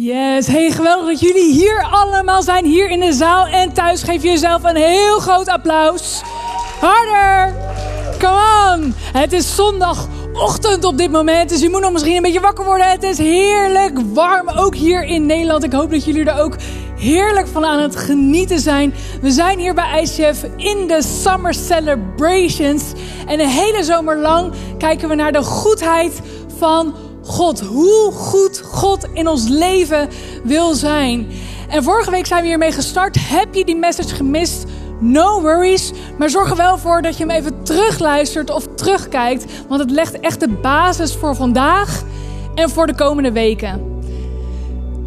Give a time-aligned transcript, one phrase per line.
[0.00, 4.02] Yes, hey, geweldig dat jullie hier allemaal zijn, hier in de zaal en thuis.
[4.02, 6.22] Geef jezelf een heel groot applaus.
[6.80, 7.54] Harder!
[8.18, 8.94] Come on!
[9.12, 12.90] Het is zondagochtend op dit moment, dus je moet nog misschien een beetje wakker worden.
[12.90, 15.64] Het is heerlijk warm, ook hier in Nederland.
[15.64, 16.56] Ik hoop dat jullie er ook
[16.98, 18.94] heerlijk van aan het genieten zijn.
[19.20, 22.82] We zijn hier bij ICF in de Summer Celebrations.
[23.26, 26.20] En de hele zomer lang kijken we naar de goedheid
[26.58, 26.94] van
[27.28, 27.60] God.
[27.60, 30.08] Hoe goed God in ons leven
[30.44, 31.26] wil zijn.
[31.68, 33.16] En vorige week zijn we hiermee gestart.
[33.20, 34.64] Heb je die message gemist?
[35.00, 35.92] No worries.
[36.18, 39.44] Maar zorg er wel voor dat je hem even terugluistert of terugkijkt.
[39.68, 42.02] Want het legt echt de basis voor vandaag
[42.54, 43.97] en voor de komende weken.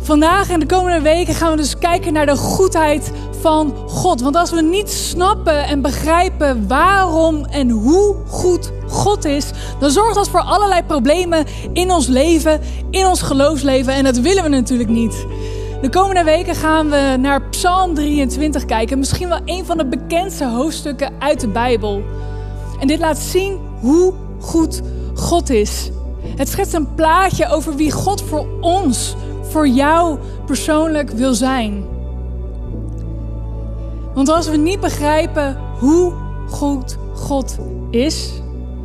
[0.03, 4.21] Vandaag en de komende weken gaan we dus kijken naar de goedheid van God.
[4.21, 10.15] Want als we niet snappen en begrijpen waarom en hoe goed God is, dan zorgt
[10.15, 13.93] dat voor allerlei problemen in ons leven, in ons geloofsleven.
[13.93, 15.25] En dat willen we natuurlijk niet.
[15.81, 18.99] De komende weken gaan we naar Psalm 23 kijken.
[18.99, 22.01] Misschien wel een van de bekendste hoofdstukken uit de Bijbel.
[22.79, 24.81] En dit laat zien hoe goed
[25.13, 25.89] God is.
[26.35, 29.15] Het schetst een plaatje over wie God voor ons,
[29.51, 31.85] voor jou persoonlijk wil zijn.
[34.13, 36.13] Want als we niet begrijpen hoe
[36.49, 37.57] goed God
[37.89, 38.31] is,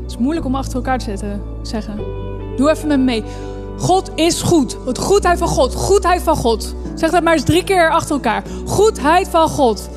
[0.03, 1.97] het is moeilijk om achter elkaar te zetten, zeggen.
[2.57, 3.25] Doe even met me mee.
[3.79, 4.77] God is goed.
[4.87, 5.75] Het goedheid van God.
[5.75, 6.75] Goedheid van God.
[6.95, 8.43] Zeg dat maar eens drie keer achter elkaar.
[8.67, 9.89] Goedheid van God.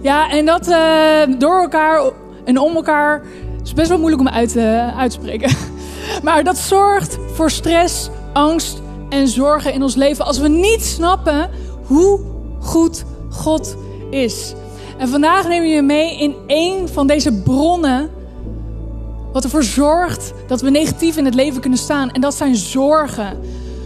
[0.00, 2.10] Ja, en dat uh, door elkaar
[2.44, 3.22] en om elkaar
[3.62, 5.50] is best wel moeilijk om uit, uh, uit te spreken.
[6.22, 11.50] Maar dat zorgt voor stress, angst en zorgen in ons leven als we niet snappen
[11.86, 12.20] hoe
[12.60, 13.76] goed God
[14.10, 14.54] is.
[14.98, 18.10] En vandaag nemen we je mee in één van deze bronnen
[19.32, 22.10] wat ervoor zorgt dat we negatief in het leven kunnen staan.
[22.10, 23.38] En dat zijn zorgen.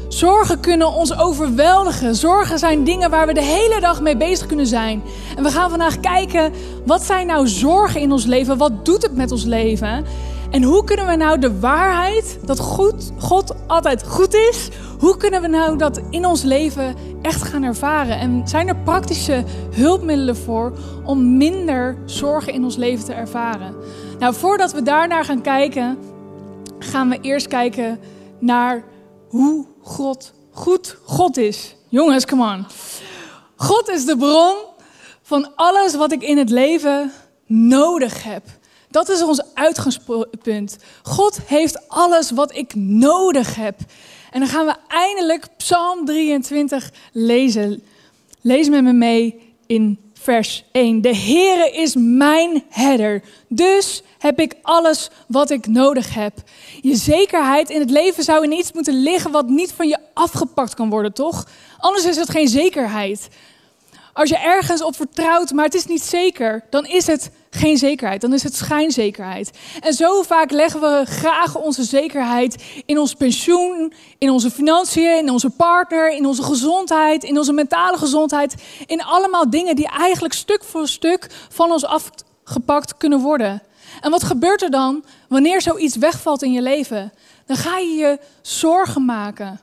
[0.08, 2.14] Zorgen kunnen ons overweldigen.
[2.14, 5.02] Zorgen zijn dingen waar we de hele dag mee bezig kunnen zijn.
[5.36, 6.52] En we gaan vandaag kijken,
[6.86, 8.56] wat zijn nou zorgen in ons leven?
[8.58, 10.04] Wat doet het met ons leven?
[10.50, 14.68] En hoe kunnen we nou de waarheid dat goed, God altijd goed is,
[15.00, 18.18] hoe kunnen we nou dat in ons leven echt gaan ervaren?
[18.18, 19.44] En zijn er praktische
[19.74, 20.72] hulpmiddelen voor
[21.04, 23.74] om minder zorgen in ons leven te ervaren?
[24.18, 25.98] Nou, voordat we daarnaar gaan kijken,
[26.78, 28.00] gaan we eerst kijken
[28.38, 28.84] naar
[29.28, 31.76] hoe God goed God is.
[31.88, 32.66] Jongens, come on.
[33.56, 34.56] God is de bron
[35.22, 37.12] van alles wat ik in het leven
[37.46, 38.42] nodig heb.
[38.90, 40.76] Dat is ons uitgangspunt.
[41.02, 43.78] God heeft alles wat ik nodig heb.
[44.30, 47.82] En dan gaan we eindelijk Psalm 23 lezen.
[48.40, 51.00] Lees met me mee in vers 1.
[51.00, 56.32] De Heere is mijn herder, dus heb ik alles wat ik nodig heb.
[56.80, 60.74] Je zekerheid in het leven zou in iets moeten liggen wat niet van je afgepakt
[60.74, 61.48] kan worden, toch?
[61.78, 63.28] Anders is het geen zekerheid.
[64.12, 68.20] Als je ergens op vertrouwt, maar het is niet zeker, dan is het geen zekerheid.
[68.20, 69.50] Dan is het schijnzekerheid.
[69.80, 75.30] En zo vaak leggen we graag onze zekerheid in ons pensioen, in onze financiën, in
[75.30, 78.54] onze partner, in onze gezondheid, in onze mentale gezondheid.
[78.86, 83.62] In allemaal dingen die eigenlijk stuk voor stuk van ons afgepakt kunnen worden.
[84.00, 87.12] En wat gebeurt er dan wanneer zoiets wegvalt in je leven?
[87.46, 89.60] Dan ga je je zorgen maken.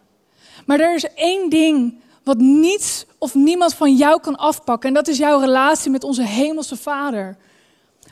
[0.65, 4.89] Maar er is één ding wat niets of niemand van jou kan afpakken.
[4.89, 7.37] En dat is jouw relatie met onze hemelse Vader.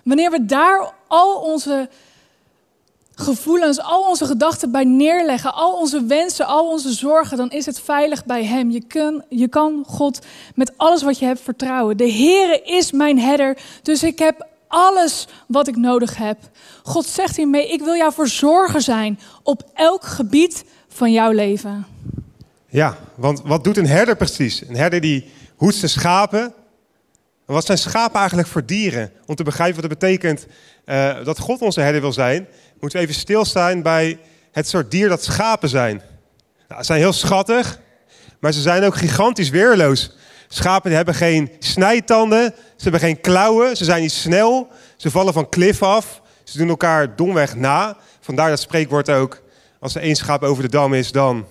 [0.06, 1.90] Wanneer we daar al onze
[3.16, 7.80] gevoelens, al onze gedachten bij neerleggen, al onze wensen, al onze zorgen, dan is het
[7.80, 8.72] veilig bij Hem.
[8.72, 10.20] Je kan, je kan God
[10.56, 11.98] met alles wat je hebt vertrouwen.
[11.98, 16.38] De Heere is mijn herder, dus ik heb alles wat ik nodig heb.
[16.84, 21.86] God zegt hiermee, ik wil jou verzorger zijn op elk gebied van jouw leven.
[22.68, 24.62] Ja, want wat doet een herder precies?
[24.68, 26.54] Een herder die hoedt zijn schapen.
[27.46, 29.12] Wat zijn schapen eigenlijk voor dieren?
[29.26, 30.48] Om te begrijpen wat het betekent
[30.86, 32.48] uh, dat God onze herder wil zijn,
[32.80, 34.20] moeten we even stilstaan bij
[34.52, 36.02] het soort dier dat schapen zijn.
[36.68, 37.80] Nou, ze zijn heel schattig,
[38.40, 40.16] maar ze zijn ook gigantisch weerloos.
[40.48, 45.50] Schapen hebben geen snijtanden, ze hebben geen klauwen, ze zijn niet snel, ze vallen van
[45.50, 47.98] klif af, ze doen elkaar domweg na.
[48.20, 49.42] Vandaar dat spreekwoord ook,
[49.80, 51.46] als er één schaap over de dam is, dan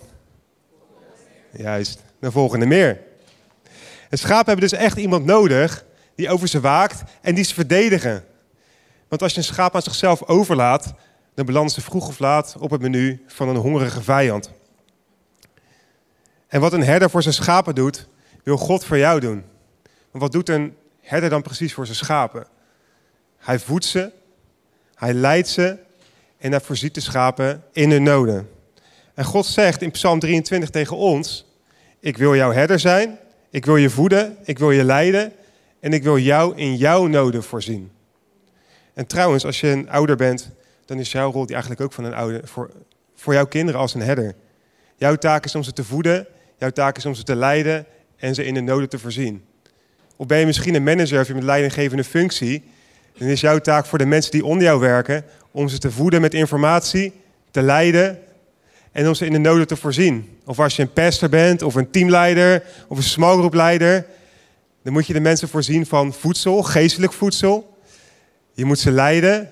[1.56, 3.00] Juist, de volgende meer.
[4.10, 5.84] En schapen hebben dus echt iemand nodig
[6.14, 8.24] die over ze waakt en die ze verdedigen.
[9.08, 10.94] Want als je een schaap aan zichzelf overlaat,
[11.34, 14.50] dan belandt ze vroeg of laat op het menu van een hongerige vijand.
[16.48, 18.08] En wat een herder voor zijn schapen doet,
[18.42, 19.44] wil God voor jou doen.
[20.10, 22.46] Want wat doet een herder dan precies voor zijn schapen?
[23.36, 24.12] Hij voedt ze,
[24.94, 25.78] hij leidt ze
[26.38, 28.48] en hij voorziet de schapen in hun noden.
[29.14, 31.46] En God zegt in Psalm 23 tegen ons:
[32.00, 33.18] ik wil jouw herder zijn,
[33.54, 35.32] ik wil je voeden, ik wil je leiden
[35.80, 37.90] en ik wil jou in jouw noden voorzien.
[38.94, 40.50] En trouwens, als je een ouder bent,
[40.84, 42.70] dan is jouw rol die eigenlijk ook van een ouder voor,
[43.14, 44.34] voor jouw kinderen als een herder.
[44.96, 46.26] Jouw taak is om ze te voeden,
[46.58, 47.86] jouw taak is om ze te leiden
[48.16, 49.44] en ze in de noden te voorzien.
[50.16, 52.64] Of ben je misschien een manager of je met leidinggevende functie,
[53.18, 56.20] dan is jouw taak voor de mensen die onder jou werken om ze te voeden
[56.20, 57.12] met informatie,
[57.50, 58.18] te leiden
[58.94, 60.38] en om ze in de noden te voorzien.
[60.44, 64.06] Of als je een pastor bent, of een teamleider, of een smallgroepleider,
[64.82, 67.78] dan moet je de mensen voorzien van voedsel, geestelijk voedsel.
[68.52, 69.50] Je moet ze leiden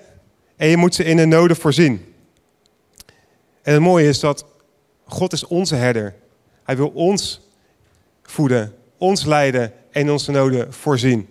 [0.57, 2.15] en je moet ze in de noden voorzien.
[3.63, 4.45] En het mooie is dat
[5.05, 6.15] God is onze herder.
[6.65, 7.49] Hij wil ons
[8.23, 11.29] voeden, ons leiden en onze noden voorzien.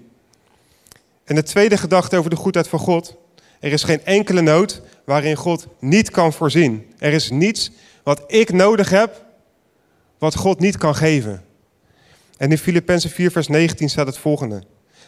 [1.23, 3.15] En de tweede gedachte over de goedheid van God.
[3.59, 6.93] Er is geen enkele nood waarin God niet kan voorzien.
[6.97, 7.71] Er is niets
[8.03, 9.25] wat ik nodig heb,
[10.17, 11.43] wat God niet kan geven.
[12.37, 14.63] En in Filippenzen 4, vers 19 staat het volgende.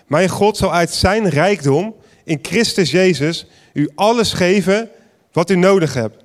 [0.07, 4.89] Mijn God zal uit zijn rijkdom in Christus Jezus u alles geven
[5.31, 6.23] wat u nodig hebt.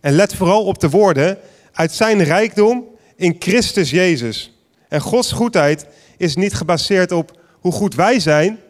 [0.00, 1.38] En let vooral op de woorden,
[1.72, 2.84] uit zijn rijkdom
[3.16, 4.60] in Christus Jezus.
[4.88, 8.60] En Gods goedheid is niet gebaseerd op hoe goed wij zijn,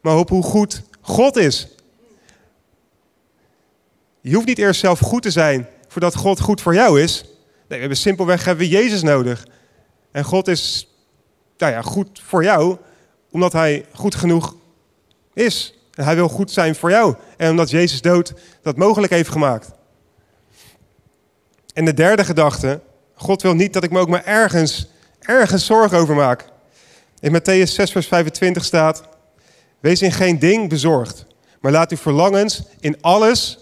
[0.00, 1.68] maar op hoe goed God is.
[4.20, 7.22] Je hoeft niet eerst zelf goed te zijn voordat God goed voor jou is.
[7.22, 7.32] Nee,
[7.68, 9.46] we hebben simpelweg hebben we Jezus nodig.
[10.12, 10.88] En God is
[11.56, 12.76] nou ja, goed voor jou,
[13.30, 14.56] omdat Hij goed genoeg
[15.34, 15.78] is.
[15.94, 17.14] En Hij wil goed zijn voor jou.
[17.36, 19.70] En omdat Jezus dood dat mogelijk heeft gemaakt.
[21.74, 22.80] En de derde gedachte,
[23.14, 24.88] God wil niet dat ik me ook maar ergens,
[25.20, 26.44] ergens zorgen over maak.
[27.20, 29.02] In Matthäus 6, vers 25 staat,
[29.80, 31.26] wees in geen ding bezorgd,
[31.60, 33.58] maar laat uw verlangens in alles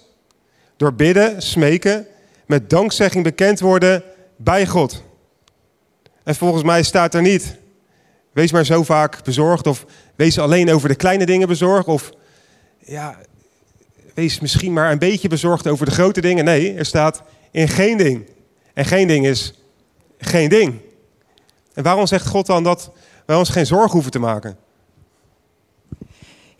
[0.76, 2.06] door bidden, smeken,
[2.50, 4.02] met dankzegging bekend worden
[4.36, 5.02] bij God.
[6.24, 7.56] En volgens mij staat er niet,
[8.32, 9.86] wees maar zo vaak bezorgd of
[10.16, 12.10] wees alleen over de kleine dingen bezorgd of
[12.78, 13.18] ja,
[14.14, 16.44] wees misschien maar een beetje bezorgd over de grote dingen.
[16.44, 18.28] Nee, er staat in geen ding.
[18.74, 19.54] En geen ding is
[20.18, 20.80] geen ding.
[21.74, 22.92] En waarom zegt God dan dat
[23.26, 24.56] wij ons geen zorgen hoeven te maken?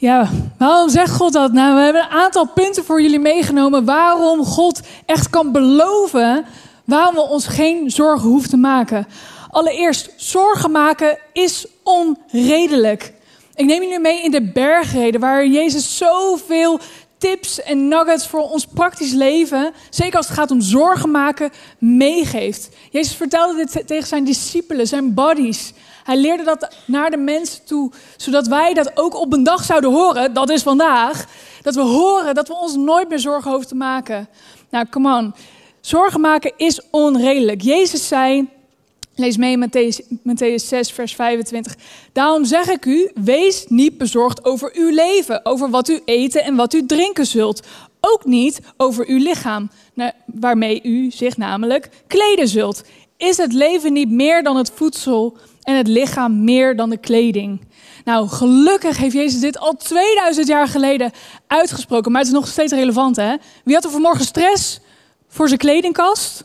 [0.01, 1.53] Ja, waarom zegt God dat?
[1.53, 6.45] Nou, we hebben een aantal punten voor jullie meegenomen waarom God echt kan beloven
[6.85, 9.07] waarom we ons geen zorgen hoeven te maken.
[9.51, 13.13] Allereerst, zorgen maken is onredelijk.
[13.55, 16.81] Ik neem jullie mee in de bergreden, waar Jezus zoveel
[17.19, 22.69] tips en nuggets voor ons praktisch leven, zeker als het gaat om zorgen maken, meegeeft.
[22.91, 25.73] Jezus vertelde dit tegen zijn discipelen, zijn buddies.
[26.11, 29.91] Hij leerde dat naar de mensen toe, zodat wij dat ook op een dag zouden
[29.91, 30.33] horen.
[30.33, 31.27] Dat is vandaag.
[31.63, 34.29] Dat we horen dat we ons nooit meer zorgen hoeven te maken.
[34.71, 35.35] Nou, come on.
[35.81, 37.63] Zorgen maken is onredelijk.
[37.63, 38.49] Jezus zei,
[39.15, 41.77] lees mee Matthäus, Matthäus 6, vers 25.
[42.13, 46.57] Daarom zeg ik u, wees niet bezorgd over uw leven, over wat u eten en
[46.57, 47.67] wat u drinken zult.
[48.01, 49.71] Ook niet over uw lichaam,
[50.25, 52.83] waarmee u zich namelijk kleden zult.
[53.17, 55.37] Is het leven niet meer dan het voedsel
[55.71, 57.61] en het lichaam meer dan de kleding.
[58.05, 61.11] Nou, gelukkig heeft Jezus dit al 2000 jaar geleden
[61.47, 63.35] uitgesproken, maar het is nog steeds relevant, hè?
[63.65, 64.81] Wie had er vanmorgen stress
[65.29, 66.45] voor zijn kledingkast?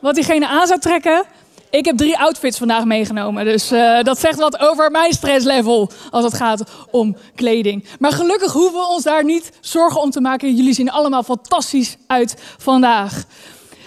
[0.00, 1.24] Wat diegene aan zou trekken?
[1.70, 6.24] Ik heb drie outfits vandaag meegenomen, dus uh, dat zegt wat over mijn stresslevel als
[6.24, 7.84] het gaat om kleding.
[7.98, 10.54] Maar gelukkig hoeven we ons daar niet zorgen om te maken.
[10.54, 13.24] Jullie zien allemaal fantastisch uit vandaag.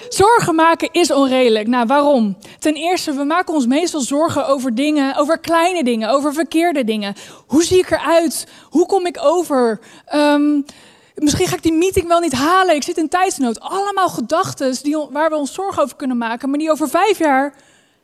[0.09, 1.67] Zorgen maken is onredelijk.
[1.67, 2.37] Nou, waarom?
[2.59, 7.15] Ten eerste, we maken ons meestal zorgen over dingen, over kleine dingen, over verkeerde dingen.
[7.47, 8.47] Hoe zie ik eruit?
[8.69, 9.79] Hoe kom ik over?
[10.13, 10.65] Um,
[11.15, 12.75] misschien ga ik die meeting wel niet halen.
[12.75, 13.59] Ik zit in tijdsnood.
[13.59, 14.75] Allemaal gedachten
[15.11, 17.53] waar we ons zorgen over kunnen maken, maar die over vijf jaar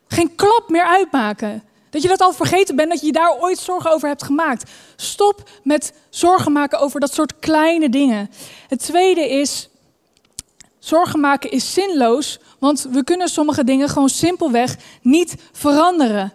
[0.07, 1.63] geen klap meer uitmaken.
[1.89, 4.71] Dat je dat al vergeten bent, dat je je daar ooit zorgen over hebt gemaakt.
[4.95, 8.29] Stop met zorgen maken over dat soort kleine dingen.
[8.67, 9.69] Het tweede is,
[10.85, 16.33] Zorgen maken is zinloos, want we kunnen sommige dingen gewoon simpelweg niet veranderen.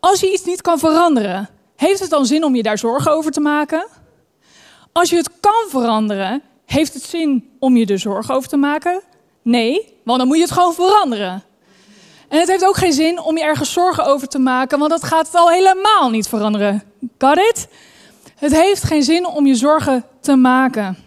[0.00, 3.30] Als je iets niet kan veranderen, heeft het dan zin om je daar zorgen over
[3.30, 3.86] te maken?
[4.92, 9.00] Als je het kan veranderen, heeft het zin om je er zorgen over te maken?
[9.42, 11.42] Nee, want dan moet je het gewoon veranderen.
[12.28, 15.04] En het heeft ook geen zin om je ergens zorgen over te maken, want dat
[15.04, 16.82] gaat het al helemaal niet veranderen.
[17.18, 17.68] Got it?
[18.34, 21.05] Het heeft geen zin om je zorgen te maken.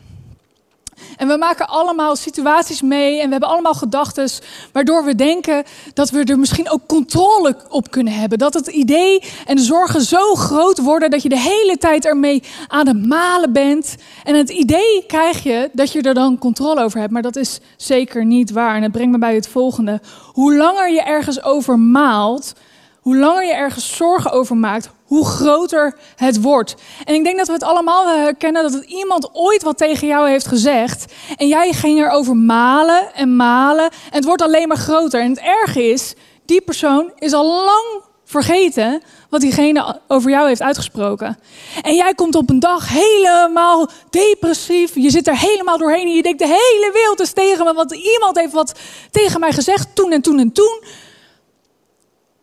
[1.18, 4.30] En we maken allemaal situaties mee en we hebben allemaal gedachten
[4.72, 5.64] waardoor we denken
[5.94, 8.38] dat we er misschien ook controle op kunnen hebben.
[8.38, 12.44] Dat het idee en de zorgen zo groot worden dat je de hele tijd ermee
[12.68, 13.96] aan het malen bent.
[14.24, 17.60] En het idee krijg je dat je er dan controle over hebt, maar dat is
[17.78, 18.76] zeker niet waar.
[18.76, 20.02] En het brengt me bij het volgende.
[20.34, 22.54] Hoe langer je ergens over maalt,
[23.02, 26.76] hoe langer je ergens zorgen over maakt, hoe groter het wordt.
[27.04, 30.30] En ik denk dat we het allemaal herkennen dat het iemand ooit wat tegen jou
[30.30, 31.14] heeft gezegd.
[31.38, 33.86] En jij ging erover malen en malen.
[33.86, 35.22] En het wordt alleen maar groter.
[35.22, 36.14] En het erge is,
[36.46, 41.40] die persoon is al lang vergeten wat diegene over jou heeft uitgesproken.
[41.82, 44.96] En jij komt op een dag helemaal depressief.
[44.96, 47.74] Je zit er helemaal doorheen en je denkt de hele wereld is tegen me.
[47.74, 48.80] Want iemand heeft wat
[49.12, 50.84] tegen mij gezegd toen en toen en toen.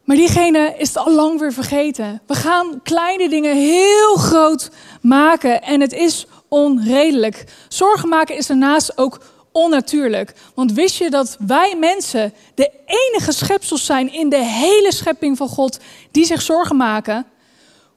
[0.06, 2.22] Maar diegene is het al lang weer vergeten.
[2.26, 4.70] We gaan kleine dingen heel groot
[5.00, 7.44] maken en het is onredelijk.
[7.68, 9.20] Zorgen maken is daarnaast ook
[9.52, 10.34] onnatuurlijk.
[10.54, 15.48] Want wist je dat wij mensen de enige schepsels zijn in de hele schepping van
[15.48, 15.78] God
[16.10, 17.26] die zich zorgen maken?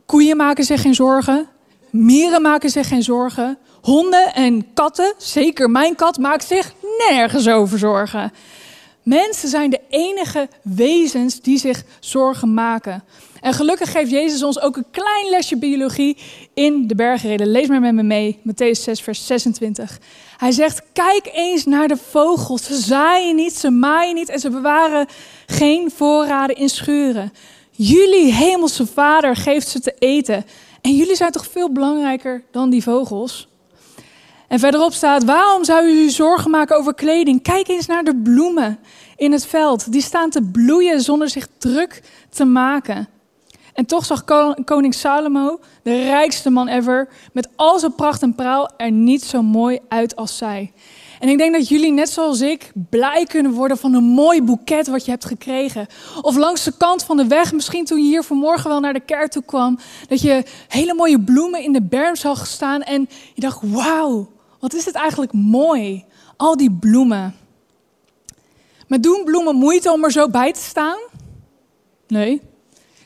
[0.05, 1.47] Koeien maken zich geen zorgen.
[1.89, 3.57] Mieren maken zich geen zorgen.
[3.81, 6.73] Honden en katten, zeker mijn kat, maakt zich
[7.09, 8.31] nergens over zorgen.
[9.03, 13.03] Mensen zijn de enige wezens die zich zorgen maken.
[13.41, 16.17] En gelukkig geeft Jezus ons ook een klein lesje biologie
[16.53, 17.47] in de bergreden.
[17.47, 19.99] Lees maar met me mee, Matthäus 6, vers 26.
[20.37, 22.63] Hij zegt, kijk eens naar de vogels.
[22.63, 25.07] Ze zaaien niet, ze maaien niet en ze bewaren
[25.45, 27.33] geen voorraden in schuren.
[27.71, 30.45] Jullie hemelse vader geeft ze te eten.
[30.81, 33.48] En jullie zijn toch veel belangrijker dan die vogels?
[34.49, 37.41] En verderop staat: Waarom zou u u zorgen maken over kleding?
[37.41, 38.79] Kijk eens naar de bloemen
[39.15, 39.91] in het veld.
[39.91, 43.07] Die staan te bloeien zonder zich druk te maken.
[43.73, 44.23] En toch zag
[44.65, 49.41] koning Salomo, de rijkste man ever, met al zijn pracht en praal er niet zo
[49.41, 50.71] mooi uit als zij.
[51.19, 54.87] En ik denk dat jullie, net zoals ik, blij kunnen worden van een mooi boeket
[54.87, 55.87] wat je hebt gekregen.
[56.21, 58.99] Of langs de kant van de weg, misschien toen je hier vanmorgen wel naar de
[58.99, 63.41] kerk toe kwam, dat je hele mooie bloemen in de berm zag staan en je
[63.41, 64.27] dacht, wauw,
[64.59, 66.05] wat is het eigenlijk mooi,
[66.37, 67.35] al die bloemen.
[68.87, 70.99] Maar doen bloemen moeite om er zo bij te staan?
[72.07, 72.41] Nee.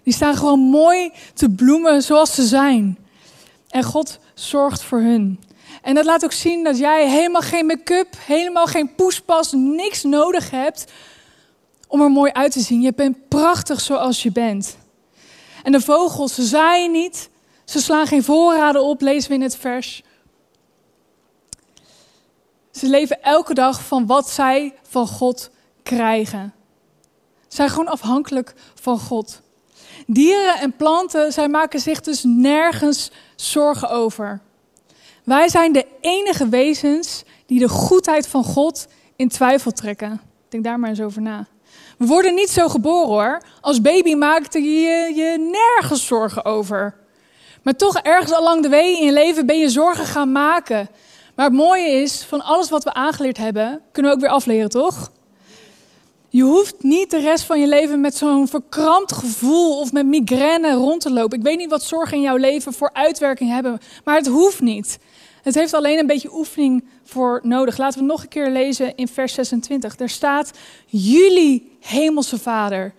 [0.03, 2.97] Die staan gewoon mooi te bloemen zoals ze zijn.
[3.69, 5.39] En God zorgt voor hun.
[5.81, 10.49] En dat laat ook zien dat jij helemaal geen make-up, helemaal geen poespas, niks nodig
[10.49, 10.91] hebt
[11.87, 12.81] om er mooi uit te zien.
[12.81, 14.77] Je bent prachtig zoals je bent.
[15.63, 17.29] En de vogels, ze zaaien niet,
[17.65, 20.03] ze slaan geen voorraden op, lezen we in het vers.
[22.73, 25.49] Ze leven elke dag van wat zij van God
[25.83, 26.53] krijgen.
[27.47, 29.41] Ze zijn gewoon afhankelijk van God.
[30.07, 34.41] Dieren en planten, zij maken zich dus nergens zorgen over.
[35.23, 40.21] Wij zijn de enige wezens die de goedheid van God in twijfel trekken.
[40.49, 41.47] Denk daar maar eens over na.
[41.97, 43.41] We worden niet zo geboren hoor.
[43.61, 46.95] Als baby maakte je je nergens zorgen over.
[47.61, 50.89] Maar toch ergens allang de way in je leven ben je zorgen gaan maken.
[51.35, 54.69] Maar het mooie is, van alles wat we aangeleerd hebben, kunnen we ook weer afleren,
[54.69, 55.11] toch?
[56.29, 60.73] Je hoeft niet de rest van je leven met zo'n verkrampt gevoel of met migraine
[60.73, 61.37] rond te lopen.
[61.37, 64.99] Ik weet niet wat zorgen in jouw leven voor uitwerking hebben, maar het hoeft niet.
[65.43, 67.77] Het heeft alleen een beetje oefening voor nodig.
[67.77, 69.95] Laten we nog een keer lezen in vers 26.
[69.95, 70.51] Daar staat:
[70.85, 72.93] Jullie hemelse Vader.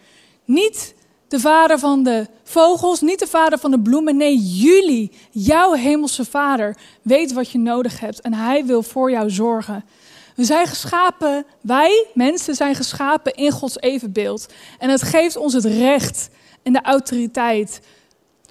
[0.45, 0.95] Niet
[1.35, 4.17] de vader van de vogels, niet de vader van de bloemen.
[4.17, 9.31] Nee, jullie, jouw hemelse vader, weet wat je nodig hebt en hij wil voor jou
[9.31, 9.85] zorgen.
[10.37, 14.47] We zijn geschapen, wij mensen zijn geschapen in Gods evenbeeld.
[14.79, 16.29] En het geeft ons het recht
[16.62, 17.81] en de autoriteit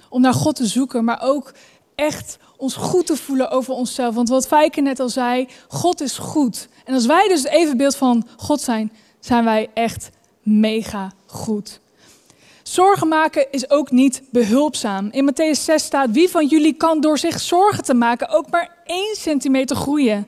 [0.08, 1.52] om naar God te zoeken, maar ook
[1.94, 4.14] echt ons goed te voelen over onszelf.
[4.14, 6.68] Want wat Fijke net al zei, God is goed.
[6.84, 10.10] En als wij dus het evenbeeld van God zijn, zijn wij echt
[10.42, 11.82] mega goed.
[12.64, 15.08] Zorgen maken is ook niet behulpzaam.
[15.10, 18.76] In Matthäus 6 staat: Wie van jullie kan door zich zorgen te maken ook maar
[18.84, 20.26] één centimeter groeien?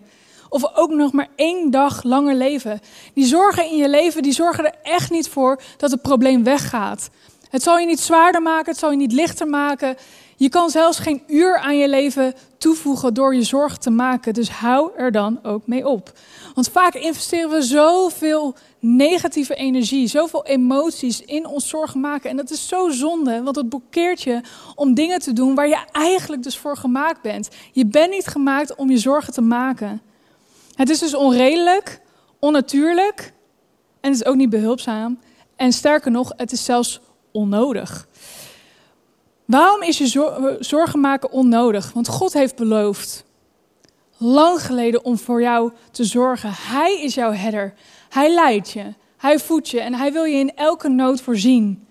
[0.49, 2.81] Of ook nog maar één dag langer leven?
[3.15, 7.11] Die zorgen in je leven, die zorgen er echt niet voor dat het probleem weggaat.
[7.51, 9.97] Het zal je niet zwaarder maken, het zal je niet lichter maken.
[10.39, 14.35] Je kan zelfs geen uur aan je leven toevoegen door je zorgen te maken.
[14.35, 16.13] Dus hou er dan ook mee op.
[16.55, 22.31] Want vaak investeren we zoveel negatieve energie, zoveel emoties in ons zorgen maken.
[22.31, 24.41] En dat is zo zonde, want het blokkeert je
[24.75, 27.49] om dingen te doen waar je eigenlijk dus voor gemaakt bent.
[27.73, 30.03] Je bent niet gemaakt om je zorgen te maken.
[30.75, 32.01] Het is dus onredelijk,
[32.39, 33.33] onnatuurlijk
[34.01, 35.19] en het is ook niet behulpzaam.
[35.57, 37.01] En sterker nog, het is zelfs
[37.33, 38.09] onnodig.
[39.47, 41.93] Waarom is je zorgen maken onnodig?
[41.93, 43.25] Want God heeft beloofd.
[44.19, 46.51] lang geleden om voor jou te zorgen.
[46.53, 47.75] Hij is jouw herder.
[48.09, 48.95] Hij leidt je.
[49.17, 51.87] Hij voedt je en hij wil je in elke nood voorzien.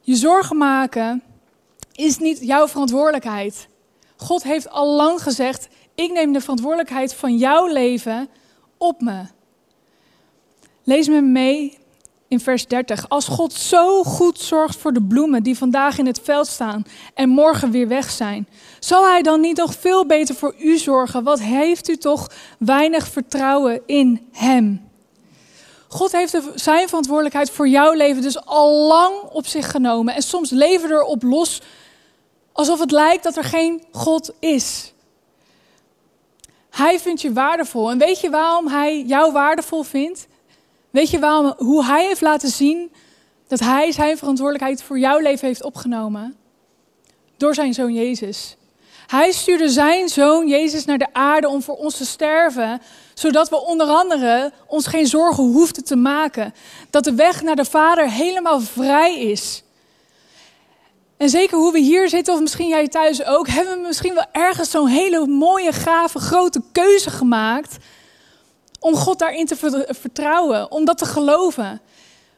[0.00, 1.22] Je zorgen maken
[1.92, 3.68] is niet jouw verantwoordelijkheid.
[4.16, 8.28] God heeft al lang gezegd: ik neem de verantwoordelijkheid van jouw leven
[8.78, 9.24] op me.
[10.82, 11.78] Lees me mee
[12.28, 13.08] in vers 30.
[13.08, 17.28] Als God zo goed zorgt voor de bloemen die vandaag in het veld staan en
[17.28, 18.48] morgen weer weg zijn,
[18.80, 21.22] zal Hij dan niet nog veel beter voor u zorgen?
[21.22, 24.84] Wat heeft u toch weinig vertrouwen in Hem?
[25.88, 30.14] God heeft zijn verantwoordelijkheid voor jouw leven dus al lang op zich genomen.
[30.14, 31.62] En soms leven we erop los
[32.52, 34.92] alsof het lijkt dat er geen God is.
[36.70, 37.90] Hij vindt je waardevol.
[37.90, 40.26] En weet je waarom hij jou waardevol vindt?
[40.96, 42.92] Weet je waarom, hoe hij heeft laten zien
[43.48, 46.36] dat hij zijn verantwoordelijkheid voor jouw leven heeft opgenomen?
[47.36, 48.56] Door zijn zoon Jezus.
[49.06, 52.80] Hij stuurde zijn zoon Jezus naar de aarde om voor ons te sterven,
[53.14, 56.54] zodat we onder andere ons geen zorgen hoefden te maken.
[56.90, 59.62] Dat de weg naar de Vader helemaal vrij is.
[61.16, 64.26] En zeker hoe we hier zitten, of misschien jij thuis ook, hebben we misschien wel
[64.32, 67.76] ergens zo'n hele mooie, gave, grote keuze gemaakt
[68.80, 71.80] om God daarin te vertrouwen, om dat te geloven.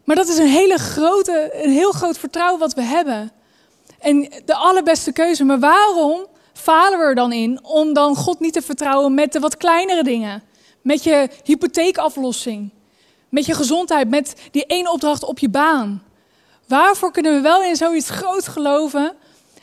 [0.04, 3.32] Maar dat is een hele grote, een heel groot vertrouwen wat we hebben.
[3.98, 5.44] En de allerbeste keuze.
[5.44, 9.40] Maar waarom falen we er dan in om dan God niet te vertrouwen met de
[9.40, 10.42] wat kleinere dingen?
[10.82, 12.70] Met je hypotheekaflossing,
[13.28, 16.02] met je gezondheid, met die één opdracht op je baan.
[16.66, 19.14] Waarvoor kunnen we wel in zoiets groot geloven,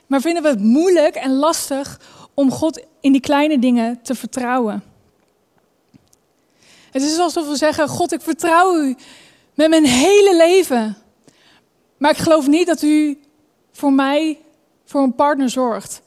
[0.08, 2.00] maar vinden we het moeilijk en lastig
[2.34, 4.84] om God in die kleine dingen te vertrouwen?
[6.96, 8.96] Het is alsof we zeggen: God, ik vertrouw u
[9.54, 10.98] met mijn hele leven.
[11.98, 13.20] Maar ik geloof niet dat u
[13.72, 14.42] voor mij,
[14.86, 16.02] voor een partner zorgt.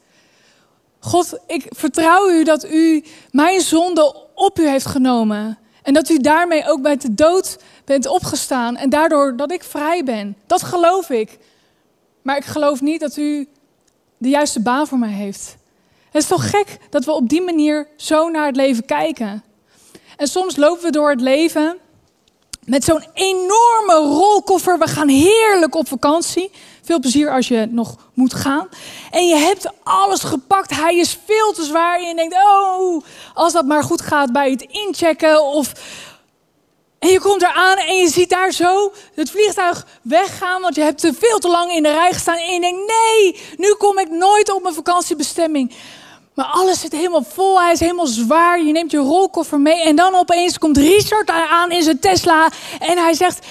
[0.98, 5.58] God, ik vertrouw u dat u mijn zonde op u heeft genomen.
[5.82, 8.76] En dat u daarmee ook bij de dood bent opgestaan.
[8.76, 10.36] En daardoor dat ik vrij ben.
[10.46, 11.38] Dat geloof ik.
[12.22, 13.48] Maar ik geloof niet dat u
[14.18, 15.56] de juiste baan voor mij heeft.
[16.04, 19.42] Het is toch gek dat we op die manier zo naar het leven kijken.
[20.18, 21.78] En soms lopen we door het leven
[22.64, 24.78] met zo'n enorme rolkoffer.
[24.78, 26.50] We gaan heerlijk op vakantie.
[26.82, 28.68] Veel plezier als je nog moet gaan.
[29.10, 30.74] En je hebt alles gepakt.
[30.74, 31.98] Hij is veel te zwaar.
[31.98, 35.44] En je denkt, oh, als dat maar goed gaat bij het inchecken.
[35.44, 35.72] Of...
[36.98, 40.62] En je komt eraan en je ziet daar zo het vliegtuig weggaan.
[40.62, 42.36] Want je hebt te veel te lang in de rij gestaan.
[42.36, 45.74] En je denkt, nee, nu kom ik nooit op mijn vakantiebestemming.
[46.38, 48.62] Maar alles zit helemaal vol, hij is helemaal zwaar.
[48.62, 52.50] Je neemt je rolkoffer mee en dan opeens komt Richard aan in zijn Tesla.
[52.78, 53.46] En hij zegt,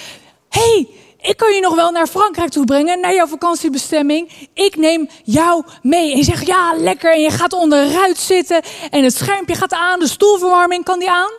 [0.48, 0.88] hey,
[1.20, 4.48] ik kan je nog wel naar Frankrijk toe brengen, naar jouw vakantiebestemming.
[4.54, 6.10] Ik neem jou mee.
[6.10, 7.14] En je zegt, ja, lekker.
[7.14, 9.98] En je gaat onderuit zitten en het schermpje gaat aan.
[9.98, 11.32] De stoelverwarming, kan die aan?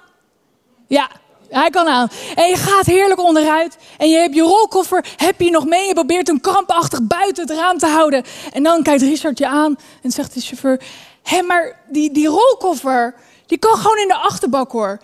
[0.88, 1.10] Ja,
[1.50, 2.10] hij kan aan.
[2.36, 3.78] En je gaat heerlijk onderuit.
[3.98, 5.88] En je hebt je rolkoffer, heb je nog mee.
[5.88, 8.24] Je probeert hem krampachtig buiten het raam te houden.
[8.54, 10.82] En dan kijkt Richard je aan en zegt de chauffeur...
[11.24, 15.00] Hé, maar die, die rolkoffer, die kan gewoon in de achterbak hoor.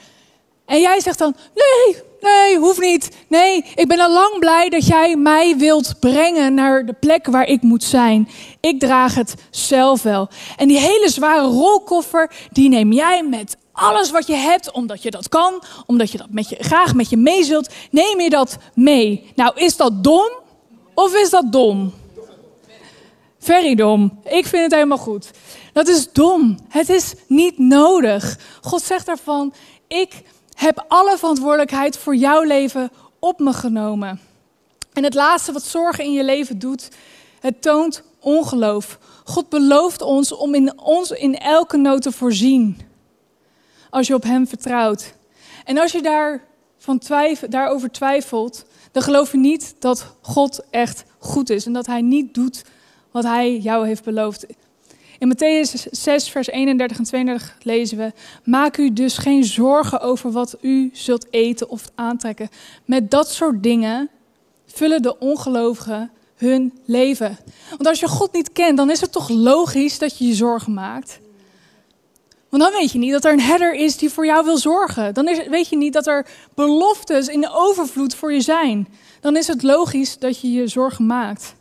[0.65, 3.09] En jij zegt dan, nee, nee, hoeft niet.
[3.27, 7.47] Nee, ik ben al lang blij dat jij mij wilt brengen naar de plek waar
[7.47, 8.29] ik moet zijn.
[8.59, 10.29] Ik draag het zelf wel.
[10.57, 15.11] En die hele zware rolkoffer, die neem jij met alles wat je hebt, omdat je
[15.11, 18.57] dat kan, omdat je dat met je, graag met je mee zult, neem je dat
[18.73, 19.31] mee.
[19.35, 20.29] Nou, is dat dom
[20.93, 21.93] of is dat dom?
[23.39, 24.19] Very dom.
[24.23, 25.31] Ik vind het helemaal goed.
[25.75, 26.57] Dat is dom.
[26.67, 28.39] Het is niet nodig.
[28.61, 29.53] God zegt daarvan:
[29.87, 30.21] Ik
[30.53, 34.19] heb alle verantwoordelijkheid voor jouw leven op me genomen.
[34.93, 36.89] En het laatste wat zorgen in je leven doet,
[37.39, 38.99] het toont ongeloof.
[39.23, 42.77] God belooft ons om in ons in elke nood te voorzien.
[43.89, 45.13] Als je op Hem vertrouwt.
[45.65, 46.43] En als je daar
[46.77, 51.85] van twijfel, daarover twijfelt, dan geloof je niet dat God echt goed is en dat
[51.85, 52.63] Hij niet doet
[53.11, 54.45] wat Hij jou heeft beloofd.
[55.19, 58.11] In Matthäus 6, vers 31 en 32 lezen we:
[58.43, 62.49] Maak u dus geen zorgen over wat u zult eten of aantrekken.
[62.85, 64.09] Met dat soort dingen
[64.65, 67.37] vullen de ongelovigen hun leven.
[67.69, 70.73] Want als je God niet kent, dan is het toch logisch dat je je zorgen
[70.73, 71.19] maakt.
[72.49, 75.13] Want dan weet je niet dat er een herder is die voor jou wil zorgen.
[75.13, 78.87] Dan is, weet je niet dat er beloftes in overvloed voor je zijn.
[79.19, 81.55] Dan is het logisch dat je je zorgen maakt.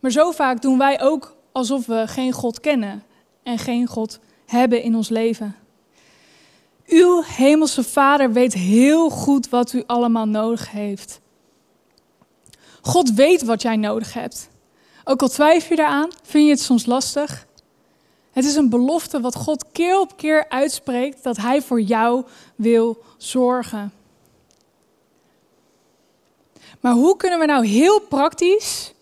[0.00, 3.02] Maar zo vaak doen wij ook alsof we geen God kennen
[3.42, 5.56] en geen God hebben in ons leven.
[6.86, 11.20] Uw hemelse Vader weet heel goed wat u allemaal nodig heeft.
[12.80, 14.48] God weet wat jij nodig hebt.
[15.04, 17.46] Ook al twijfel je daaraan, vind je het soms lastig.
[18.30, 22.24] Het is een belofte wat God keer op keer uitspreekt dat Hij voor jou
[22.56, 23.92] wil zorgen.
[26.80, 28.92] Maar hoe kunnen we nou heel praktisch,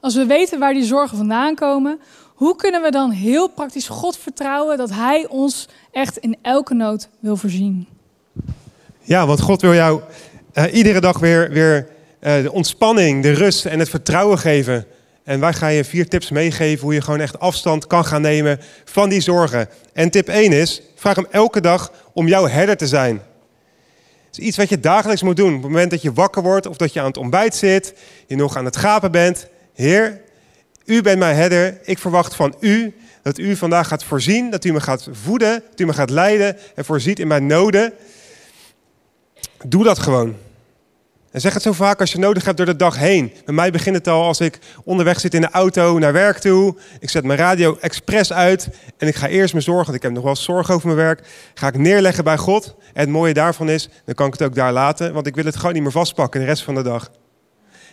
[0.00, 2.00] als we weten waar die zorgen vandaan komen,
[2.34, 7.08] hoe kunnen we dan heel praktisch God vertrouwen dat Hij ons echt in elke nood
[7.18, 7.86] wil voorzien?
[9.00, 10.00] Ja, want God wil jou
[10.54, 11.88] uh, iedere dag weer, weer
[12.20, 14.86] uh, de ontspanning, de rust en het vertrouwen geven.
[15.24, 18.60] En wij gaan je vier tips meegeven hoe je gewoon echt afstand kan gaan nemen
[18.84, 19.68] van die zorgen.
[19.92, 23.22] En tip 1 is, vraag hem elke dag om jouw herder te zijn.
[24.26, 25.54] Het is iets wat je dagelijks moet doen.
[25.54, 27.94] Op het moment dat je wakker wordt of dat je aan het ontbijt zit,
[28.26, 29.48] je nog aan het gapen bent.
[29.80, 30.20] Heer,
[30.84, 31.78] u bent mijn herder.
[31.82, 35.80] Ik verwacht van u dat u vandaag gaat voorzien, dat u me gaat voeden, dat
[35.80, 37.92] u me gaat leiden en voorziet in mijn noden.
[39.66, 40.36] Doe dat gewoon.
[41.30, 43.32] En zeg het zo vaak als je nodig hebt door de dag heen.
[43.44, 46.76] Bij mij begint het al als ik onderweg zit in de auto naar werk toe.
[46.98, 50.12] Ik zet mijn radio expres uit en ik ga eerst mijn zorgen, want ik heb
[50.12, 52.74] nog wel zorgen over mijn werk, ga ik neerleggen bij God.
[52.92, 55.44] En het mooie daarvan is, dan kan ik het ook daar laten, want ik wil
[55.44, 57.10] het gewoon niet meer vastpakken de rest van de dag.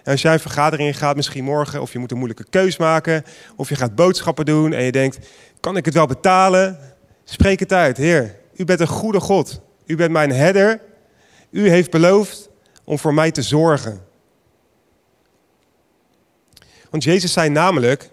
[0.08, 3.24] Als jij vergadering gaat, misschien morgen, of je moet een moeilijke keus maken,
[3.56, 5.20] of je gaat boodschappen doen en je denkt,
[5.60, 6.80] kan ik het wel betalen?
[7.24, 9.62] Spreek het uit, Heer, u bent een goede God.
[9.86, 10.82] U bent mijn herder.
[11.50, 12.50] U heeft beloofd
[12.84, 14.06] om voor mij te zorgen.
[16.90, 18.10] Want Jezus zei namelijk,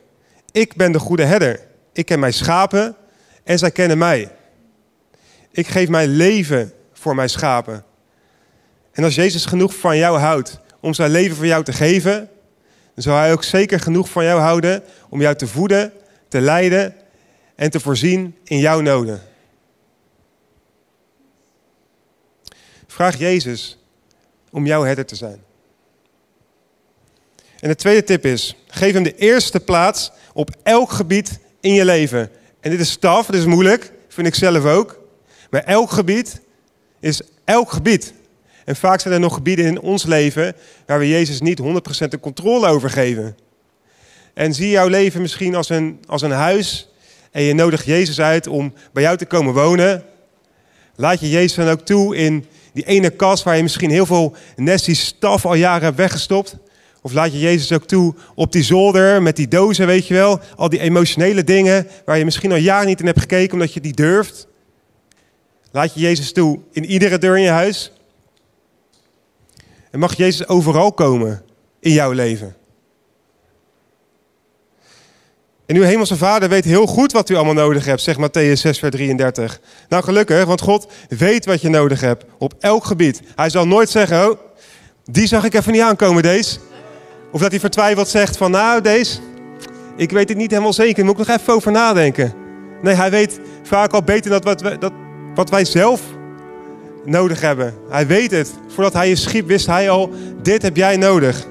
[0.50, 1.60] ik ben de goede herder.
[1.92, 2.96] Ik ken mijn schapen
[3.44, 4.32] en zij kennen mij.
[5.50, 7.84] Ik geef mijn leven voor mijn schapen.
[8.92, 12.30] En als Jezus genoeg van jou houdt om zijn leven voor jou te geven,
[12.94, 15.92] dan zal hij ook zeker genoeg van jou houden om jou te voeden,
[16.28, 16.94] te leiden
[17.54, 19.22] en te voorzien in jouw noden.
[22.86, 23.78] Vraag Jezus
[24.50, 25.42] om jouw herder te zijn.
[27.60, 31.84] En de tweede tip is, geef hem de eerste plaats op elk gebied in je
[31.84, 32.30] leven.
[32.60, 35.00] En dit is staf, dit is moeilijk, vind ik zelf ook.
[35.50, 36.40] Maar elk gebied
[37.00, 38.14] is elk gebied.
[38.64, 40.54] En vaak zijn er nog gebieden in ons leven
[40.86, 41.64] waar we Jezus niet 100%
[42.08, 43.36] de controle over geven.
[44.34, 46.88] En zie jouw leven misschien als een, als een huis
[47.30, 50.04] en je nodigt Jezus uit om bij jou te komen wonen.
[50.96, 54.36] Laat je Jezus dan ook toe in die ene kast waar je misschien heel veel
[54.56, 56.56] nestie staf al jaren hebt weggestopt.
[57.02, 60.40] Of laat je Jezus ook toe op die zolder met die dozen, weet je wel.
[60.56, 63.80] Al die emotionele dingen waar je misschien al jaren niet in hebt gekeken omdat je
[63.80, 64.46] die durft.
[65.70, 67.92] Laat je Jezus toe in iedere deur in je huis.
[69.94, 71.42] En mag Jezus overal komen
[71.80, 72.56] in jouw leven.
[75.66, 78.78] En uw hemelse vader weet heel goed wat u allemaal nodig hebt, zegt Matthäus 6,
[78.78, 79.60] vers 33.
[79.88, 83.22] Nou gelukkig, want God weet wat je nodig hebt op elk gebied.
[83.34, 84.38] Hij zal nooit zeggen, oh,
[85.04, 86.58] die zag ik even niet aankomen, deze.
[87.32, 89.18] Of dat hij vertwijfeld zegt van, nou deze,
[89.96, 92.34] ik weet het niet helemaal zeker, moet ik nog even over nadenken.
[92.82, 94.92] Nee, hij weet vaak al beter dat wat, dat,
[95.34, 96.00] wat wij zelf
[97.04, 97.74] nodig hebben.
[97.88, 98.52] Hij weet het.
[98.68, 100.10] Voordat hij je schiep, wist hij al,
[100.42, 101.46] dit heb jij nodig.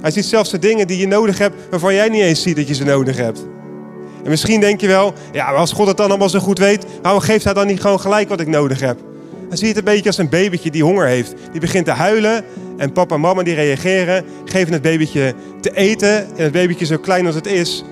[0.00, 2.68] Hij ziet zelfs de dingen die je nodig hebt, waarvan jij niet eens ziet dat
[2.68, 3.46] je ze nodig hebt.
[4.22, 7.20] En misschien denk je wel, ja, als God het dan allemaal zo goed weet, waarom
[7.20, 8.98] geeft hij dan niet gewoon gelijk wat ik nodig heb?
[9.48, 11.34] Hij ziet het een beetje als een babytje die honger heeft.
[11.52, 12.44] Die begint te huilen
[12.76, 16.36] en papa en mama die reageren, geven het babytje te eten.
[16.36, 17.84] En het babytje zo klein als het is,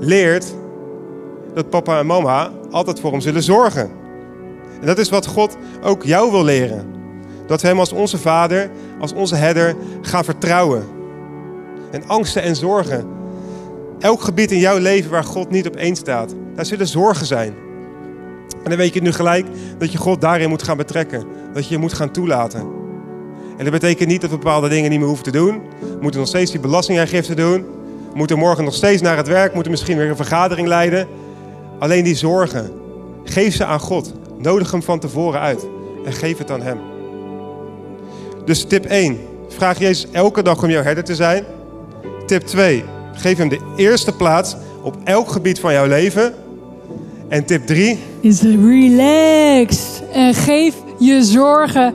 [0.00, 0.54] leert
[1.54, 3.90] dat papa en mama altijd voor hem zullen zorgen.
[4.80, 6.86] En dat is wat God ook jou wil leren.
[7.46, 10.86] Dat we Hem als onze Vader, als onze herder gaan vertrouwen.
[11.90, 13.06] En angsten en zorgen.
[13.98, 17.54] Elk gebied in jouw leven waar God niet op één staat, daar zullen zorgen zijn.
[18.62, 19.46] En dan weet je nu gelijk
[19.78, 21.24] dat je God daarin moet gaan betrekken.
[21.52, 22.60] Dat je je moet gaan toelaten.
[23.56, 25.62] En dat betekent niet dat we bepaalde dingen niet meer hoeven te doen.
[25.80, 27.62] We moeten nog steeds die belastingaangifte doen.
[28.10, 29.48] We moeten morgen nog steeds naar het werk.
[29.48, 31.08] We moeten misschien weer een vergadering leiden.
[31.78, 32.72] Alleen die zorgen,
[33.24, 34.12] geef ze aan God.
[34.38, 35.66] Nodig hem van tevoren uit.
[36.04, 36.78] En geef het aan hem.
[38.44, 39.18] Dus tip 1.
[39.48, 41.44] Vraag Jezus elke dag om jouw herder te zijn.
[42.26, 42.84] Tip 2.
[43.12, 46.34] Geef hem de eerste plaats op elk gebied van jouw leven.
[47.28, 47.98] En tip 3.
[48.20, 50.00] Is relax.
[50.12, 51.94] En geef je zorgen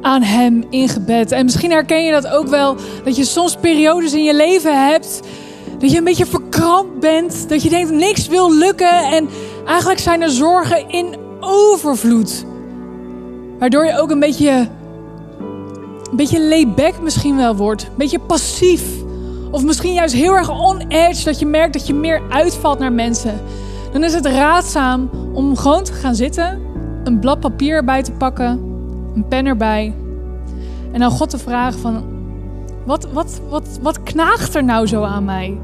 [0.00, 1.32] aan hem in gebed.
[1.32, 2.76] En misschien herken je dat ook wel.
[3.04, 5.20] Dat je soms periodes in je leven hebt.
[5.78, 7.48] Dat je een beetje verkrampt bent.
[7.48, 9.12] Dat je denkt niks wil lukken.
[9.12, 9.28] En
[9.66, 12.44] eigenlijk zijn er zorgen in overvloed.
[13.58, 14.68] Waardoor je ook een beetje
[16.10, 17.82] een beetje layback misschien wel wordt.
[17.82, 18.82] Een beetje passief.
[19.50, 22.92] Of misschien juist heel erg on edge, dat je merkt dat je meer uitvalt naar
[22.92, 23.40] mensen.
[23.92, 26.60] Dan is het raadzaam om gewoon te gaan zitten,
[27.04, 28.46] een blad papier erbij te pakken,
[29.14, 29.94] een pen erbij.
[30.92, 32.04] En dan God te vragen van,
[32.86, 35.58] wat, wat, wat, wat knaagt er nou zo aan mij?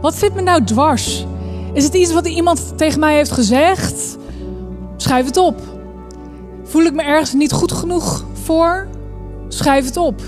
[0.00, 1.26] Wat zit me nou dwars?
[1.72, 4.16] Is het iets wat iemand tegen mij heeft gezegd?
[4.96, 5.60] Schrijf het op.
[6.64, 8.88] Voel ik me ergens niet goed genoeg voor?
[9.48, 10.20] Schrijf het op.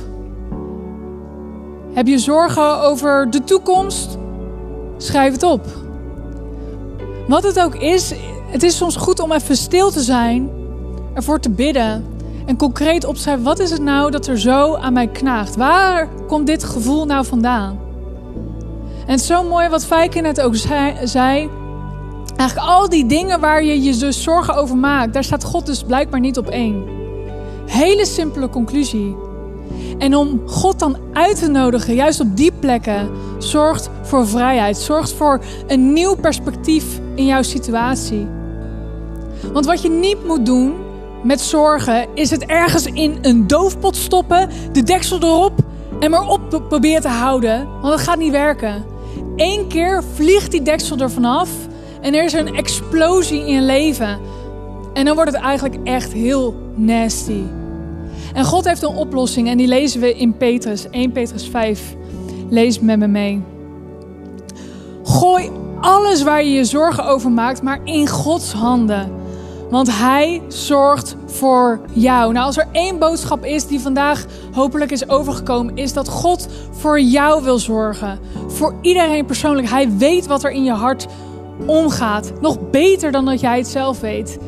[1.93, 4.19] Heb je zorgen over de toekomst?
[4.97, 5.67] Schrijf het op.
[7.29, 8.15] Wat het ook is,
[8.47, 10.51] het is soms goed om even stil te zijn,
[11.15, 12.05] ervoor te bidden
[12.47, 15.57] en concreet opschrijven: wat is het nou dat er zo aan mij knaagt?
[15.57, 17.79] Waar komt dit gevoel nou vandaan?
[19.07, 20.57] En het is zo mooi wat Fijke net ook
[21.05, 21.51] zei.
[22.39, 25.83] Eigenlijk al die dingen waar je je dus zorgen over maakt, daar staat God dus
[25.83, 26.85] blijkbaar niet op één.
[27.67, 29.17] Hele simpele conclusie.
[29.99, 34.77] En om God dan uit te nodigen, juist op die plekken, zorgt voor vrijheid.
[34.77, 38.27] Zorgt voor een nieuw perspectief in jouw situatie.
[39.53, 40.75] Want wat je niet moet doen
[41.23, 45.53] met zorgen, is het ergens in een doofpot stoppen, de deksel erop
[46.01, 47.69] en maar op proberen te houden.
[47.81, 48.85] Want dat gaat niet werken.
[49.37, 51.49] Eén keer vliegt die deksel er vanaf
[52.01, 54.19] en er is een explosie in je leven.
[54.95, 57.43] En dan wordt het eigenlijk echt heel nasty.
[58.35, 61.97] En God heeft een oplossing en die lezen we in Petrus, 1 Petrus 5.
[62.49, 63.43] Lees met me mee.
[65.05, 69.13] Gooi alles waar je je zorgen over maakt, maar in Gods handen.
[69.71, 72.33] Want Hij zorgt voor jou.
[72.33, 77.01] Nou, als er één boodschap is die vandaag hopelijk is overgekomen, is dat God voor
[77.01, 78.19] jou wil zorgen.
[78.47, 79.69] Voor iedereen persoonlijk.
[79.69, 81.07] Hij weet wat er in je hart
[81.67, 82.33] omgaat.
[82.41, 84.39] Nog beter dan dat jij het zelf weet.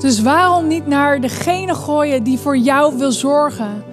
[0.00, 3.84] Dus waarom niet naar degene gooien die voor jou wil zorgen?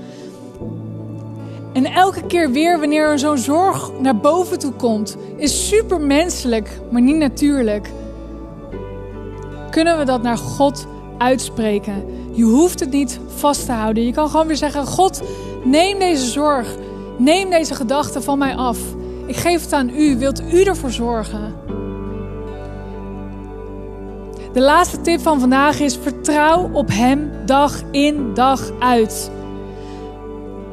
[1.73, 6.79] En elke keer weer wanneer er zo'n zorg naar boven toe komt, is super menselijk,
[6.91, 7.91] maar niet natuurlijk.
[9.69, 12.05] Kunnen we dat naar God uitspreken?
[12.31, 14.05] Je hoeft het niet vast te houden.
[14.05, 15.21] Je kan gewoon weer zeggen: God,
[15.63, 16.75] neem deze zorg,
[17.17, 18.79] neem deze gedachte van mij af.
[19.25, 20.17] Ik geef het aan u.
[20.17, 21.68] Wilt u ervoor zorgen?
[24.53, 29.31] De laatste tip van vandaag is: vertrouw op Hem dag in, dag uit.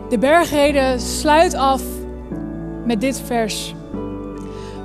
[0.08, 1.82] De bergreden sluit af
[2.84, 3.74] met dit vers.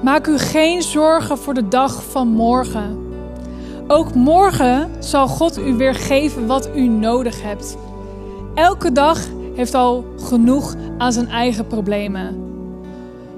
[0.04, 3.00] Maak u geen zorgen voor de dag van morgen.
[3.88, 7.78] Ook morgen zal God u weer geven wat u nodig hebt.
[8.56, 9.20] Elke dag
[9.56, 12.50] heeft al genoeg aan zijn eigen problemen.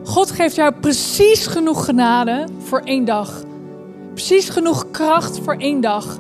[0.04, 3.44] God geeft jou precies genoeg genade voor één dag.
[4.14, 6.20] Precies genoeg kracht voor één dag.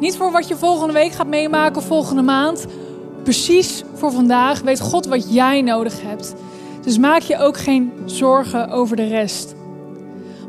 [0.00, 2.66] Niet voor wat je volgende week gaat meemaken volgende maand.
[3.22, 6.34] Precies voor vandaag weet God wat jij nodig hebt.
[6.82, 9.54] Dus maak je ook geen zorgen over de rest.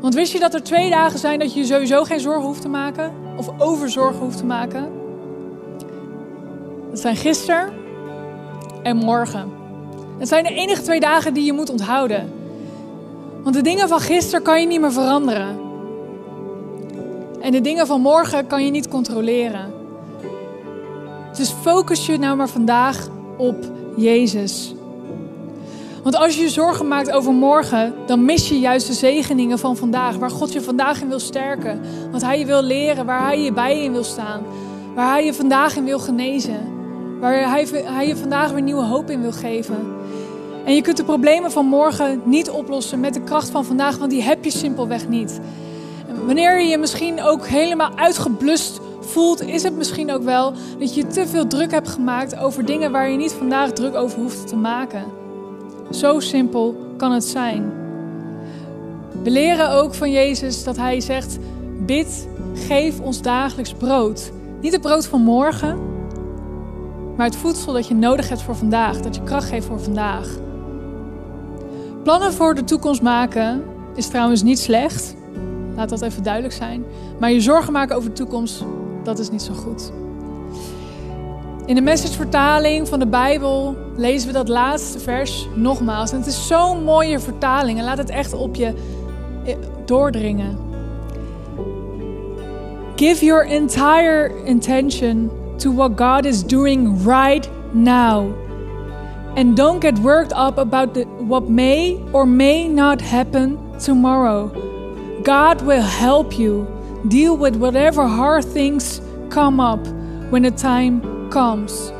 [0.00, 2.68] Want wist je dat er twee dagen zijn dat je sowieso geen zorgen hoeft te
[2.68, 3.12] maken?
[3.36, 4.88] Of over zorgen hoeft te maken?
[6.90, 7.72] Dat zijn gisteren
[8.82, 9.50] en morgen.
[10.18, 12.32] Het zijn de enige twee dagen die je moet onthouden.
[13.42, 15.65] Want de dingen van gisteren kan je niet meer veranderen.
[17.46, 19.72] En de dingen van morgen kan je niet controleren.
[21.36, 23.56] Dus focus je nou maar vandaag op
[23.96, 24.74] Jezus.
[26.02, 29.76] Want als je je zorgen maakt over morgen, dan mis je juist de zegeningen van
[29.76, 30.16] vandaag.
[30.16, 31.80] Waar God je vandaag in wil sterken.
[32.12, 34.42] Wat Hij je wil leren, waar Hij je bij in wil staan.
[34.94, 36.60] Waar Hij je vandaag in wil genezen.
[37.20, 39.76] Waar Hij, hij je vandaag weer nieuwe hoop in wil geven.
[40.64, 44.10] En je kunt de problemen van morgen niet oplossen met de kracht van vandaag, want
[44.10, 45.40] die heb je simpelweg niet.
[46.26, 51.06] Wanneer je je misschien ook helemaal uitgeblust voelt, is het misschien ook wel dat je
[51.06, 54.56] te veel druk hebt gemaakt over dingen waar je niet vandaag druk over hoeft te
[54.56, 55.04] maken.
[55.90, 57.72] Zo simpel kan het zijn.
[59.22, 61.38] We leren ook van Jezus dat Hij zegt:
[61.78, 64.32] Bid, geef ons dagelijks brood.
[64.60, 65.78] Niet het brood van morgen,
[67.16, 70.28] maar het voedsel dat je nodig hebt voor vandaag, dat je kracht geeft voor vandaag.
[72.02, 73.62] Plannen voor de toekomst maken
[73.94, 75.15] is trouwens niet slecht.
[75.76, 76.84] Laat dat even duidelijk zijn.
[77.18, 78.64] Maar je zorgen maken over de toekomst,
[79.02, 79.92] dat is niet zo goed.
[81.66, 86.12] In de messagevertaling van de Bijbel lezen we dat laatste vers nogmaals.
[86.12, 88.74] En het is zo'n mooie vertaling en laat het echt op je
[89.44, 90.58] eh, doordringen.
[92.96, 98.32] Give your entire intention to what God is doing right now.
[99.34, 104.50] And don't get worked up about the, what may or may not happen tomorrow.
[105.26, 106.66] God will help you
[107.08, 109.84] deal with whatever hard things come up
[110.30, 111.90] when the time comes.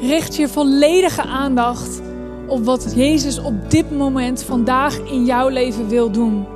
[0.00, 2.02] Richt je volledige aandacht
[2.46, 6.46] op wat Jezus op dit moment vandaag in jouw leven wil doen.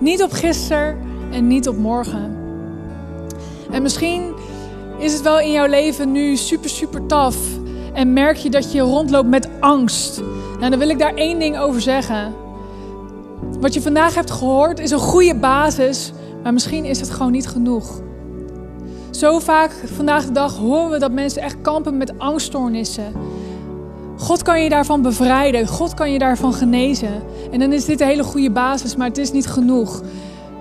[0.00, 0.98] Niet op gisteren
[1.30, 2.36] en niet op morgen.
[3.70, 4.34] En misschien
[4.98, 7.36] is het wel in jouw leven nu super, super taf.
[7.92, 10.22] En merk je dat je rondloopt met angst.
[10.58, 12.43] Nou, dan wil ik daar één ding over zeggen.
[13.60, 16.12] Wat je vandaag hebt gehoord is een goede basis,
[16.42, 18.02] maar misschien is het gewoon niet genoeg.
[19.10, 23.12] Zo vaak vandaag de dag horen we dat mensen echt kampen met angststoornissen.
[24.16, 25.66] God kan je daarvan bevrijden.
[25.66, 27.22] God kan je daarvan genezen.
[27.50, 30.02] En dan is dit een hele goede basis, maar het is niet genoeg.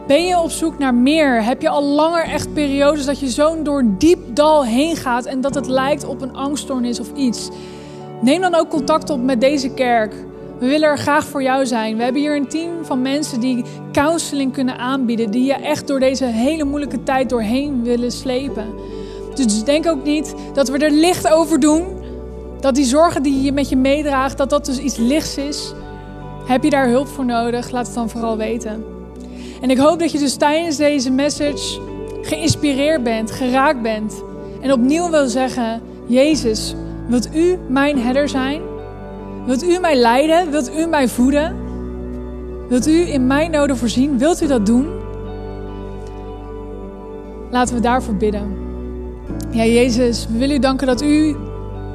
[0.08, 1.44] Ben je op zoek naar meer?
[1.44, 5.42] Heb je al langer echt periodes dat je zo'n door diep dal heen gaat en
[5.42, 7.50] dat het lijkt op een angststoornis of iets?
[8.22, 10.14] Neem dan ook contact op met deze kerk.
[10.64, 11.98] We willen er graag voor jou zijn.
[11.98, 16.00] We hebben hier een team van mensen die counseling kunnen aanbieden, die je echt door
[16.00, 18.66] deze hele moeilijke tijd doorheen willen slepen.
[19.34, 21.86] Dus denk ook niet dat we er licht over doen.
[22.60, 25.74] Dat die zorgen die je met je meedraagt, dat dat dus iets lichts is.
[26.46, 27.72] Heb je daar hulp voor nodig?
[27.72, 28.84] Laat het dan vooral weten.
[29.62, 31.80] En ik hoop dat je dus tijdens deze message
[32.22, 34.24] geïnspireerd bent, geraakt bent.
[34.62, 36.76] En opnieuw wil zeggen: Jezus,
[37.08, 38.73] wilt u mijn herder zijn?
[39.46, 40.52] Wilt u mij leiden?
[40.52, 41.56] Wilt u mij voeden?
[42.70, 44.18] Wilt u in mijn noden voorzien?
[44.18, 44.88] Wilt u dat doen?
[47.52, 48.56] Laten we daarvoor bidden.
[49.52, 51.36] Ja, Jezus, we willen u danken dat u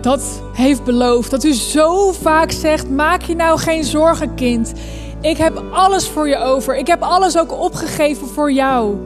[0.01, 1.31] dat heeft beloofd.
[1.31, 4.73] Dat u zo vaak zegt: Maak je nou geen zorgen, kind.
[5.21, 6.77] Ik heb alles voor je over.
[6.77, 8.97] Ik heb alles ook opgegeven voor jou.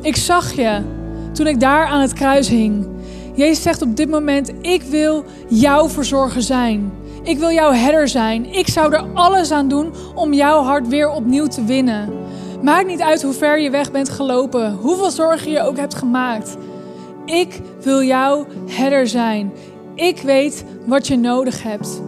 [0.00, 0.80] Ik zag je
[1.32, 2.86] toen ik daar aan het kruis hing.
[3.34, 6.92] Jezus zegt op dit moment: Ik wil jouw verzorger zijn.
[7.22, 8.52] Ik wil jouw herder zijn.
[8.52, 12.12] Ik zou er alles aan doen om jouw hart weer opnieuw te winnen.
[12.62, 16.56] Maakt niet uit hoe ver je weg bent gelopen, hoeveel zorgen je ook hebt gemaakt.
[17.24, 19.52] Ik wil jouw herder zijn.
[19.94, 22.02] Ik weet wat je nodig hebt.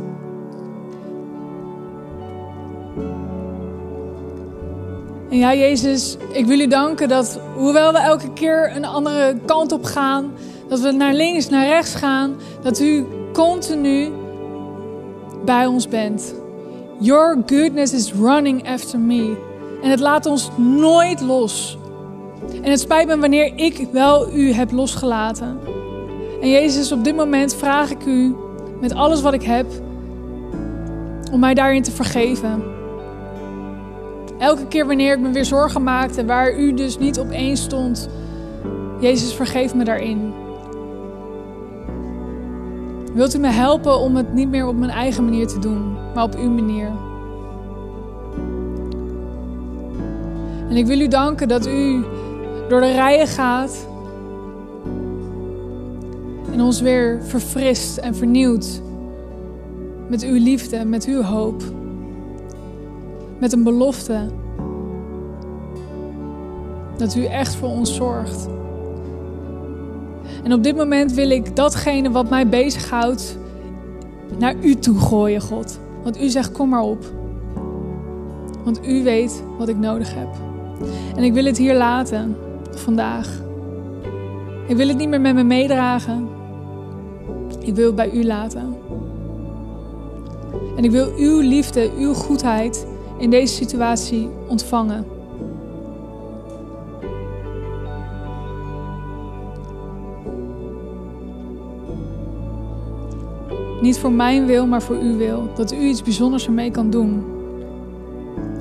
[5.31, 9.73] En ja, Jezus, ik wil u danken dat hoewel we elke keer een andere kant
[9.73, 10.33] op gaan,
[10.69, 14.11] dat we naar links, naar rechts gaan, dat u continu
[15.45, 16.35] bij ons bent.
[16.99, 19.37] Your goodness is running after me.
[19.83, 21.79] En het laat ons nooit los.
[22.63, 25.59] En het spijt me wanneer ik wel u heb losgelaten.
[26.41, 28.37] En Jezus, op dit moment vraag ik u
[28.81, 29.67] met alles wat ik heb
[31.33, 32.63] om mij daarin te vergeven.
[34.39, 38.09] Elke keer wanneer ik me weer zorgen maakte waar u dus niet op één stond,
[39.01, 40.33] Jezus, vergeef me daarin.
[43.15, 46.25] Wilt u me helpen om het niet meer op mijn eigen manier te doen, maar
[46.25, 46.91] op uw manier?
[50.69, 52.05] En ik wil u danken dat u
[52.69, 53.89] door de rijen gaat
[56.53, 58.81] en ons weer verfrist en vernieuwt
[60.09, 61.63] met uw liefde, met uw hoop.
[63.39, 64.31] Met een belofte
[66.97, 68.49] dat u echt voor ons zorgt.
[70.43, 73.39] En op dit moment wil ik datgene wat mij bezighoudt
[74.39, 75.81] naar u toe gooien, God.
[76.03, 77.05] Want u zegt: kom maar op.
[78.65, 80.29] Want u weet wat ik nodig heb.
[81.17, 82.37] En ik wil het hier laten
[82.71, 83.43] vandaag.
[84.67, 86.29] Ik wil het niet meer met me meedragen.
[87.61, 88.77] Ik wil het bij u laten.
[90.77, 92.87] En ik wil uw liefde, uw goedheid
[93.19, 95.05] in deze situatie ontvangen.
[103.81, 105.49] Niet voor mijn wil, maar voor uw wil.
[105.55, 107.25] Dat u iets bijzonders ermee kan doen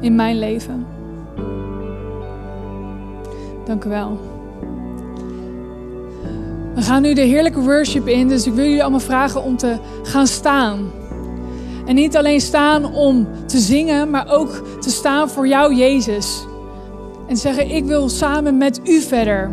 [0.01, 0.87] in mijn leven.
[3.65, 4.19] Dank u wel.
[6.75, 9.77] We gaan nu de heerlijke worship in, dus ik wil jullie allemaal vragen om te
[10.03, 10.91] gaan staan.
[11.85, 16.45] En niet alleen staan om te zingen, maar ook te staan voor jou, Jezus.
[17.27, 19.51] En zeggen: Ik wil samen met u verder.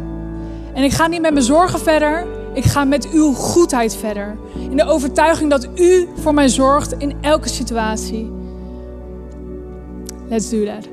[0.75, 4.37] En ik ga niet met mijn zorgen verder, ik ga met uw goedheid verder.
[4.71, 8.31] In de overtuiging dat u voor mij zorgt in elke situatie.
[10.29, 10.89] Let's do that.